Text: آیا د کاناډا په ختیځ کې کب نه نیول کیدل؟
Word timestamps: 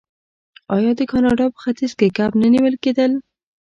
آیا 0.75 0.91
د 0.99 1.01
کاناډا 1.11 1.45
په 1.53 1.59
ختیځ 1.63 1.91
کې 1.99 2.07
کب 2.17 2.31
نه 2.41 2.47
نیول 2.53 2.75
کیدل؟ 2.83 3.11